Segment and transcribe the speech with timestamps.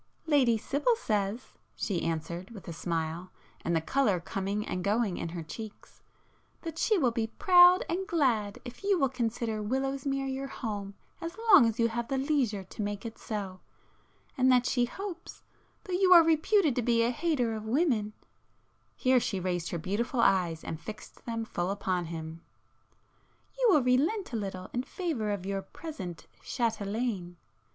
[0.25, 3.29] "Lady Sibyl says," she answered with a smile,
[3.63, 8.57] and the colour coming and going in her cheeks—"that she will be proud and glad
[8.65, 13.05] if you will consider Willowsmere your home as long as you have leisure to make
[13.05, 18.13] it so,—and that she hopes,—though you are reputed to be a hater of women,—"
[18.95, 24.35] here she raised her beautiful eyes and fixed them full upon him—"you will relent a
[24.35, 27.35] little in favour of your present châtelaine!"